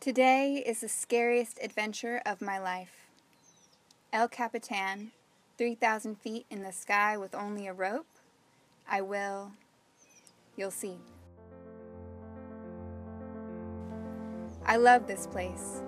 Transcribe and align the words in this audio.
Today 0.00 0.64
is 0.66 0.80
the 0.80 0.88
scariest 0.88 1.58
adventure 1.62 2.22
of 2.24 2.40
my 2.40 2.58
life. 2.58 3.10
El 4.14 4.28
Capitan, 4.28 5.10
3,000 5.58 6.18
feet 6.18 6.46
in 6.48 6.62
the 6.62 6.72
sky 6.72 7.18
with 7.18 7.34
only 7.34 7.66
a 7.66 7.74
rope. 7.74 8.06
I 8.90 9.02
will. 9.02 9.52
You'll 10.56 10.70
see. 10.70 10.96
I 14.64 14.76
love 14.76 15.06
this 15.06 15.26
place. 15.26 15.82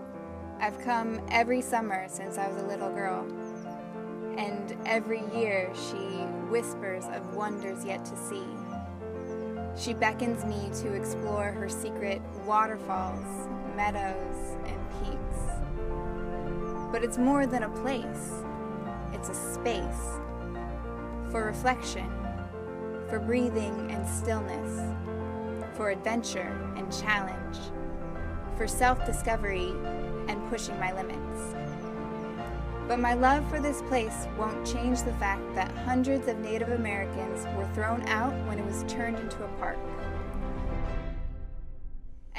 I've 0.61 0.79
come 0.81 1.19
every 1.31 1.63
summer 1.63 2.05
since 2.11 2.37
I 2.37 2.49
was 2.49 2.63
a 2.63 2.67
little 2.67 2.91
girl. 2.91 3.27
And 4.37 4.77
every 4.85 5.23
year 5.35 5.73
she 5.75 6.27
whispers 6.51 7.07
of 7.07 7.35
wonders 7.35 7.83
yet 7.83 8.05
to 8.05 8.17
see. 8.19 8.45
She 9.75 9.95
beckons 9.95 10.45
me 10.45 10.69
to 10.83 10.93
explore 10.93 11.51
her 11.51 11.71
secret 11.71 12.21
waterfalls, 12.45 13.49
meadows, 13.77 14.57
and 14.67 14.79
peaks. 15.01 15.41
But 16.93 17.05
it's 17.05 17.19
more 17.19 17.47
than 17.47 17.63
a 17.63 17.69
place, 17.69 18.43
it's 19.13 19.29
a 19.29 19.35
space 19.35 20.21
for 21.31 21.47
reflection, 21.47 22.11
for 23.09 23.19
breathing 23.19 23.91
and 23.91 24.07
stillness, 24.09 24.81
for 25.75 25.91
adventure 25.91 26.59
and 26.77 26.93
challenge, 26.93 27.59
for 28.57 28.69
self 28.69 29.05
discovery 29.07 29.71
and 30.29 30.49
pushing 30.51 30.79
my 30.79 30.93
limits. 30.93 31.55
But 32.89 32.99
my 32.99 33.15
love 33.15 33.49
for 33.49 33.61
this 33.61 33.81
place 33.83 34.27
won't 34.37 34.67
change 34.67 35.03
the 35.03 35.15
fact 35.15 35.43
that 35.55 35.71
hundreds 35.79 36.29
of 36.29 36.39
Native 36.39 36.71
Americans 36.71 37.47
were 37.57 37.69
thrown 37.75 38.03
out 38.09 38.35
when 38.47 38.59
it 38.59 38.67
was 38.67 38.85
turned 38.87 39.19
into 39.19 39.45
a 39.45 39.49
park. 39.59 39.79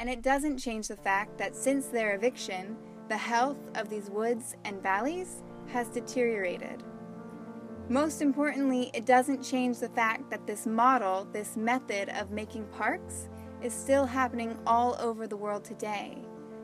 And 0.04 0.10
it 0.10 0.22
doesn't 0.22 0.58
change 0.58 0.90
the 0.90 0.98
fact 0.98 1.38
that 1.38 1.56
since 1.56 1.86
their 1.86 2.14
eviction, 2.14 2.76
the 3.08 3.16
health 3.16 3.56
of 3.76 3.88
these 3.88 4.10
woods 4.10 4.54
and 4.66 4.84
valleys 4.84 5.44
has 5.68 5.88
deteriorated. 5.88 6.84
Most 7.88 8.22
importantly, 8.22 8.92
it 8.94 9.06
doesn't 9.06 9.42
change 9.42 9.80
the 9.80 9.88
fact 9.88 10.30
that 10.30 10.46
this 10.46 10.68
model, 10.68 11.26
this 11.32 11.56
method 11.56 12.10
of 12.20 12.32
making 12.32 12.66
parks, 12.66 13.30
is 13.62 13.74
still 13.74 14.06
happening 14.06 14.58
all 14.68 14.98
over 15.00 15.26
the 15.26 15.38
world 15.38 15.64
today, 15.64 16.18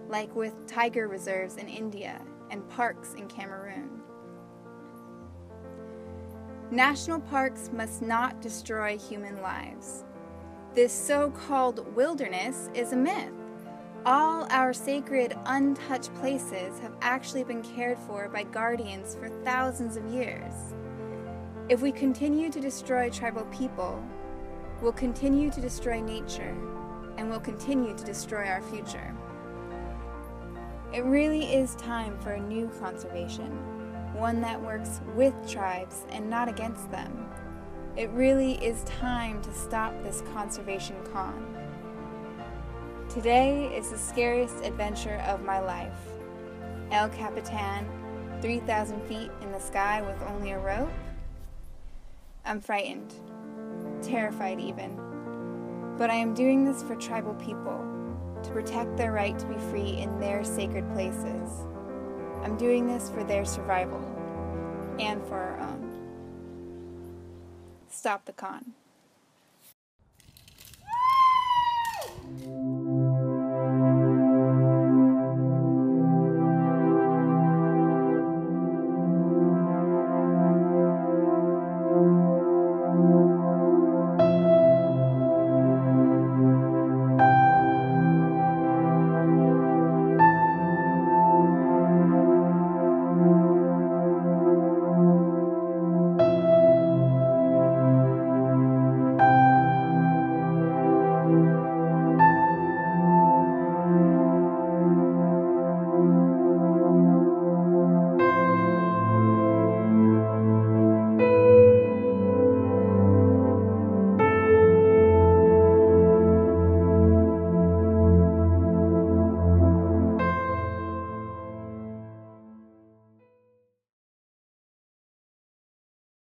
like 0.09 0.35
with 0.35 0.67
tiger 0.67 1.07
reserves 1.07 1.55
in 1.55 1.69
India 1.69 2.21
and 2.51 2.67
parks 2.67 3.13
in 3.13 3.25
Cameroon. 3.29 4.01
National 6.71 7.21
parks 7.21 7.69
must 7.71 8.01
not 8.01 8.41
destroy 8.41 8.97
human 8.97 9.41
lives. 9.41 10.03
This 10.75 10.93
so 10.93 11.31
called 11.31 11.95
wilderness 11.95 12.69
is 12.75 12.93
a 12.93 12.95
myth. 12.95 13.33
All 14.05 14.45
our 14.51 14.71
sacred, 14.71 15.35
untouched 15.45 16.13
places 16.13 16.77
have 16.79 16.93
actually 17.01 17.43
been 17.43 17.63
cared 17.63 17.97
for 17.97 18.29
by 18.29 18.43
guardians 18.43 19.15
for 19.15 19.29
thousands 19.43 19.97
of 19.97 20.05
years. 20.05 20.53
If 21.69 21.81
we 21.81 21.91
continue 21.91 22.51
to 22.51 22.61
destroy 22.61 23.09
tribal 23.09 23.45
people, 23.45 24.01
we'll 24.79 24.91
continue 24.91 25.49
to 25.49 25.59
destroy 25.59 26.01
nature 26.01 26.55
and 27.17 27.29
we'll 27.29 27.39
continue 27.39 27.97
to 27.97 28.03
destroy 28.05 28.45
our 28.45 28.61
future. 28.61 29.13
It 30.93 31.03
really 31.03 31.51
is 31.51 31.73
time 31.75 32.17
for 32.19 32.33
a 32.33 32.39
new 32.39 32.69
conservation, 32.79 33.49
one 34.13 34.39
that 34.41 34.61
works 34.61 35.01
with 35.15 35.33
tribes 35.49 36.05
and 36.11 36.29
not 36.29 36.47
against 36.47 36.91
them. 36.91 37.27
It 37.97 38.09
really 38.11 38.53
is 38.63 38.83
time 38.83 39.41
to 39.41 39.53
stop 39.53 39.93
this 40.03 40.21
conservation 40.33 40.95
con. 41.11 41.45
Today 43.09 43.75
is 43.75 43.89
the 43.89 43.97
scariest 43.97 44.63
adventure 44.63 45.21
of 45.27 45.43
my 45.43 45.59
life. 45.59 45.97
El 46.91 47.09
Capitan, 47.09 47.87
3,000 48.41 49.01
feet 49.03 49.31
in 49.41 49.51
the 49.51 49.59
sky 49.59 50.01
with 50.01 50.21
only 50.29 50.51
a 50.51 50.59
rope. 50.59 50.91
I'm 52.45 52.61
frightened, 52.61 53.14
terrified 54.02 54.59
even. 54.59 54.95
But 55.97 56.09
I 56.09 56.15
am 56.15 56.33
doing 56.33 56.64
this 56.64 56.83
for 56.83 56.95
tribal 56.95 57.33
people 57.33 57.85
to 58.43 58.52
protect 58.52 58.95
their 58.95 59.11
right 59.11 59.37
to 59.37 59.45
be 59.45 59.58
free 59.69 59.97
in 59.97 60.19
their 60.19 60.43
sacred 60.43 60.89
places. 60.93 61.49
I'm 62.43 62.55
doing 62.55 62.87
this 62.87 63.09
for 63.09 63.23
their 63.23 63.43
survival 63.43 63.99
and 64.99 65.21
for 65.25 65.35
our 65.35 65.59
own. 65.59 65.89
Stop 67.99 68.23
the 68.23 68.32
con. 68.32 68.76